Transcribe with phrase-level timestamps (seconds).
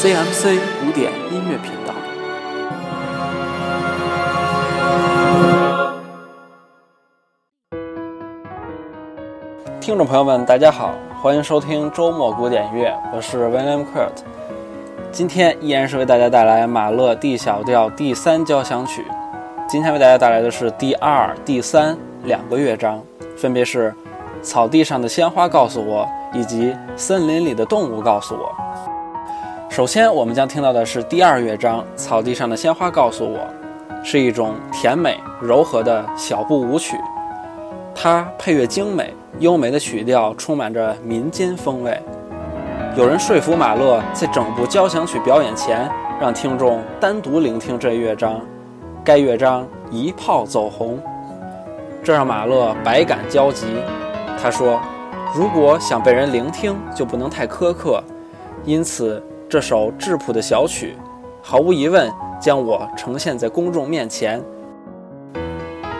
[0.00, 1.92] CMC 古典音乐频道。
[9.80, 14.12] 听众朋友们，大家好，欢迎收听周末古典乐，我是 William Kurt。
[15.10, 19.04] 今天依然是为大家带来马勒 D 小调第三交响曲。
[19.68, 23.02] 今天为大家带来的是第二、第三两个乐章，
[23.36, 23.92] 分别是
[24.42, 26.06] 《草地上的鲜花告诉我》
[26.38, 28.54] 以及《森林里的动物告诉我》。
[29.78, 33.38] 首先，我们将听到的是第二乐章《草地上的鲜花告诉我》，
[34.04, 36.96] 是一种甜美柔和的小步舞曲。
[37.94, 41.96] 它配乐精美，优美的曲调充满着民间风味。
[42.96, 45.88] 有人说服马勒在整部交响曲表演前，
[46.20, 48.40] 让听众单独聆听这乐章。
[49.04, 50.98] 该乐章一炮走红，
[52.02, 53.64] 这让马勒百感交集。
[54.42, 54.80] 他说
[55.32, 58.02] ：“如果想被人聆听，就不能太苛刻。
[58.64, 60.94] 因此，这首质朴的小曲，
[61.42, 64.42] 毫无疑问将我呈现在公众面前。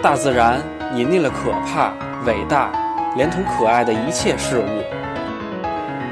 [0.03, 0.61] 大自然
[0.95, 1.95] 隐匿了可怕、
[2.27, 2.71] 伟大，
[3.17, 4.65] 连同可爱的一切事物。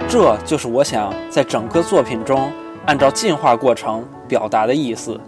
[0.08, 2.50] 这就是我想在整个作品中
[2.86, 5.20] 按照进化过程表达的意思。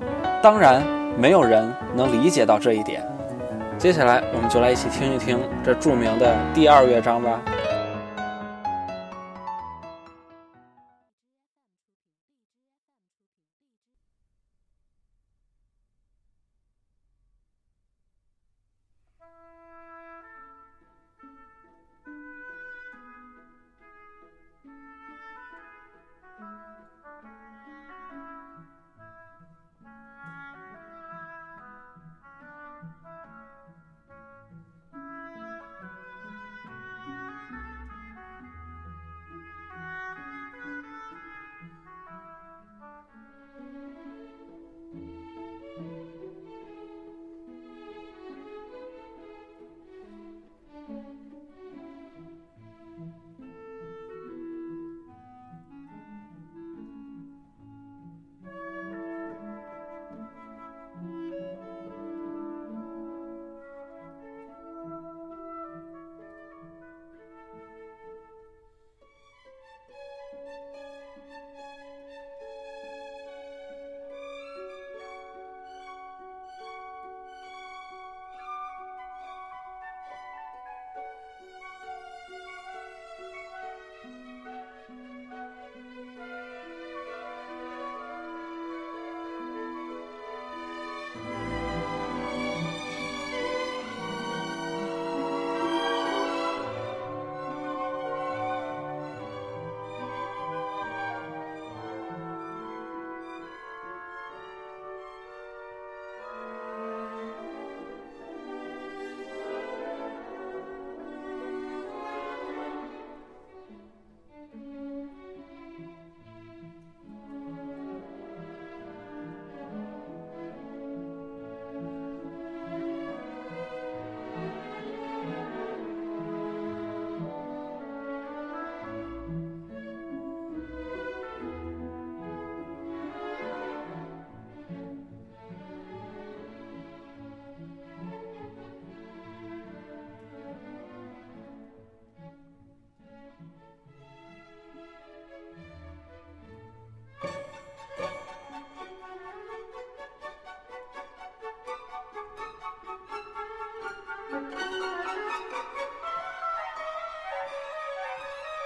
[0.43, 0.83] 当然。”
[1.19, 3.05] 没有人能理解到这一点。
[3.77, 7.41] 接下来，我们就来一起听一听这著名的第二乐章吧。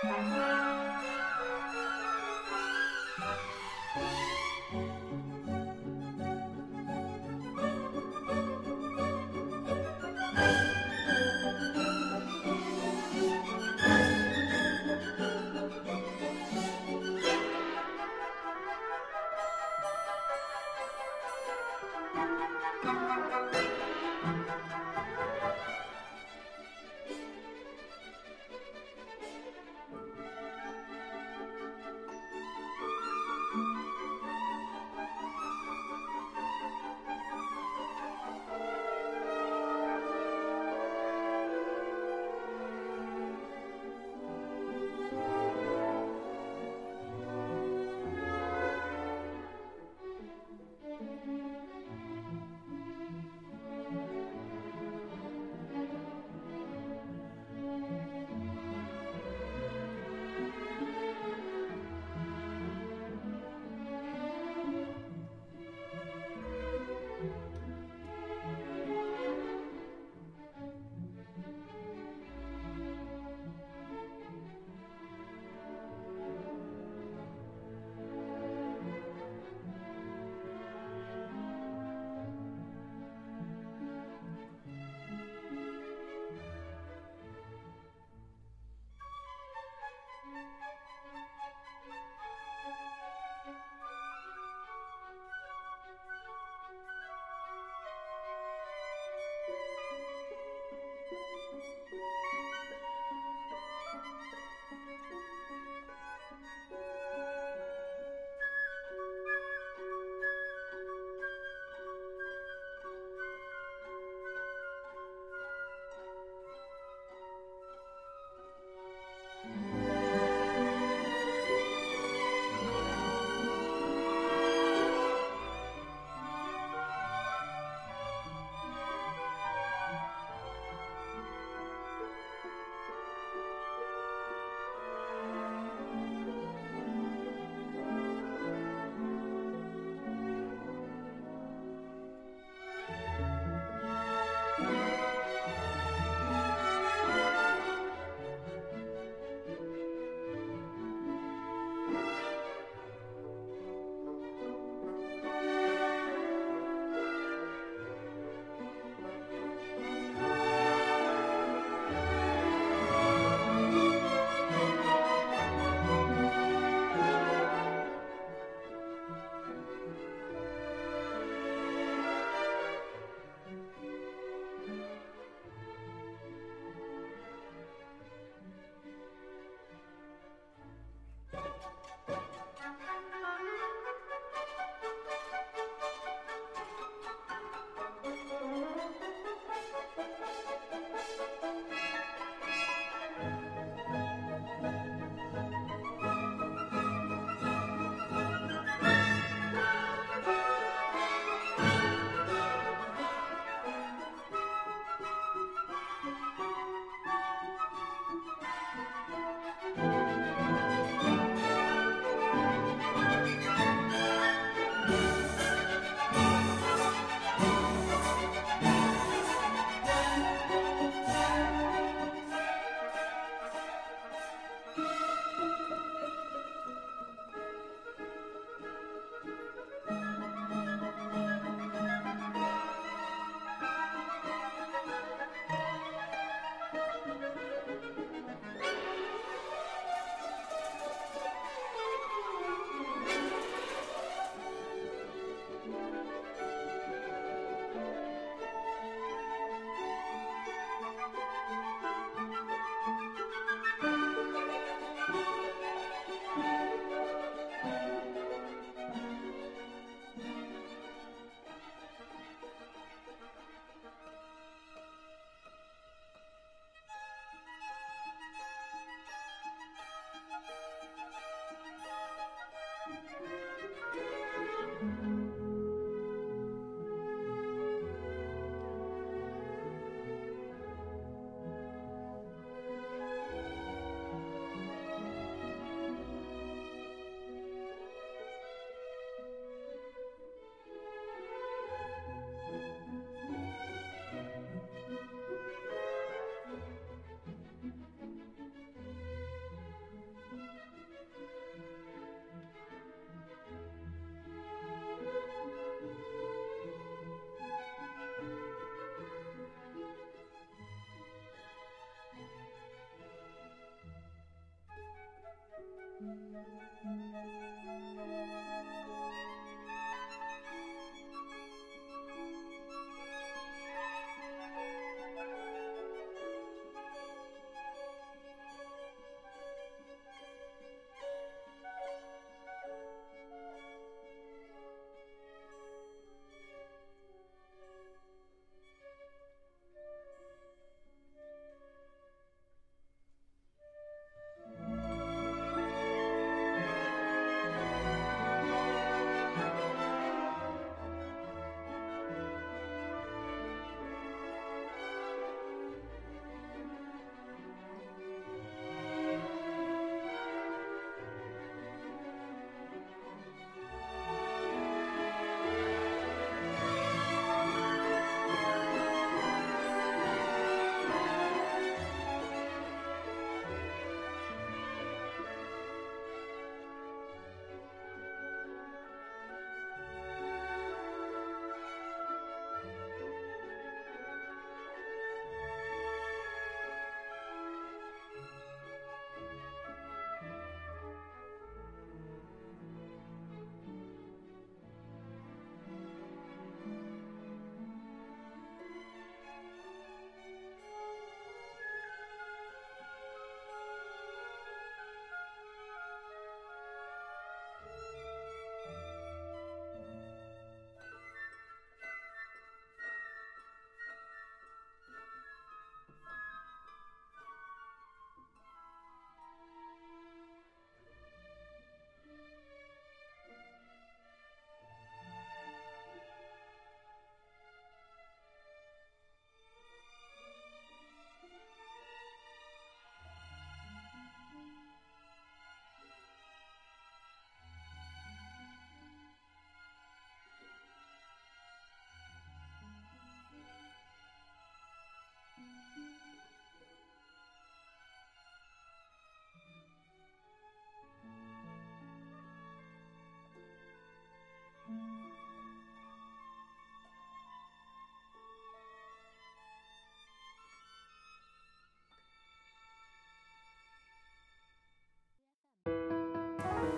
[0.03, 0.62] Bye.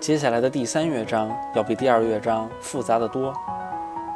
[0.04, 3.32] 接下来的第三乐章要比第二乐章复杂的多。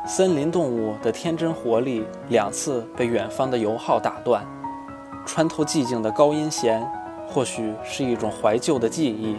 [0.07, 4.47] 森林动物的天真活力两次被远方的油耗打断，
[5.25, 6.87] 穿透寂静的高音弦，
[7.26, 9.38] 或许是一种怀旧的记忆，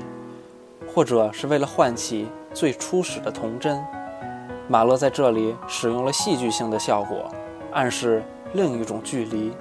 [0.92, 3.80] 或者是为了唤起最初始的童真。
[4.68, 7.30] 马勒在这里使用了戏剧性的效果，
[7.72, 9.54] 暗示另一种距离。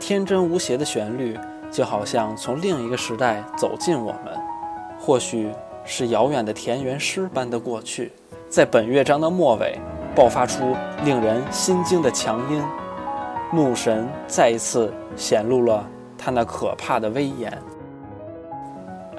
[0.00, 1.38] 天真无邪的旋律，
[1.70, 4.36] 就好像从另一个时代走进我们，
[4.98, 5.52] 或许
[5.84, 8.12] 是遥远的田园诗般的过去。
[8.48, 9.78] 在本乐章的末尾，
[10.14, 12.62] 爆发出令人心惊的强音，
[13.52, 15.86] 怒神再一次显露了
[16.16, 17.52] 他那可怕的威严。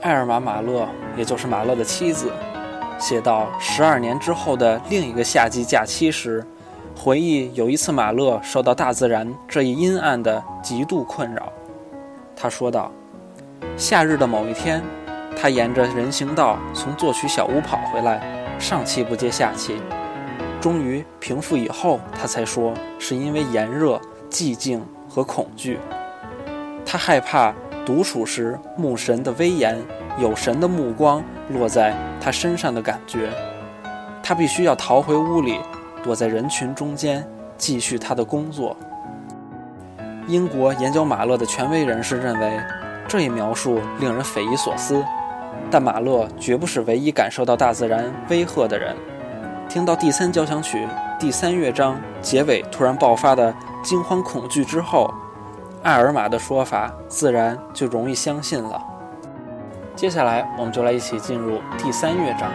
[0.02, 2.32] 艾尔玛·马勒，也就是马勒的妻子。
[2.98, 6.46] 写到十二年之后的另一个夏季假期时，
[6.96, 11.52] 回忆有一次马勒受到大自然这一阴暗的极度困扰。
[12.36, 12.90] 他说道
[13.76, 14.82] ：“夏日的某一天，
[15.36, 18.22] 他沿着人行道从作曲小屋跑回来，
[18.58, 19.82] 上气不接下气。
[20.62, 24.00] 终于平复以后，他才说是因为炎热、
[24.30, 25.80] 寂静和恐惧。
[26.86, 27.54] 他害怕
[27.86, 29.78] 独处时牧神的威严。”
[30.18, 33.30] 有神的目光落在他身上的感觉，
[34.24, 35.60] 他必须要逃回屋里，
[36.02, 37.22] 躲在人群中间，
[37.58, 38.78] 继续他的工作。
[40.26, 42.58] 英国研究马勒的权威人士认为，
[43.10, 45.04] 这一描述令人匪夷所思，
[45.70, 48.96] 但马勒绝不是唯一感受到大自然威吓的人。
[49.68, 50.88] 听到第三交响曲
[51.20, 55.12] 第三乐章结尾突然爆发的惊慌恐惧之后，
[55.82, 58.82] 艾尔玛的说法自然就容易相信了。
[59.96, 62.52] 接下来，我们就来一起进入第三乐章。